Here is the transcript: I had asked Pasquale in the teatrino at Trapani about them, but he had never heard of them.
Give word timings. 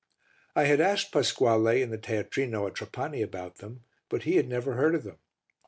I 0.55 0.63
had 0.63 0.81
asked 0.81 1.11
Pasquale 1.11 1.79
in 1.79 1.91
the 1.91 1.97
teatrino 1.99 2.65
at 2.65 2.73
Trapani 2.73 3.21
about 3.21 3.57
them, 3.57 3.83
but 4.09 4.23
he 4.23 4.37
had 4.37 4.47
never 4.49 4.73
heard 4.73 4.95
of 4.95 5.03
them. 5.03 5.19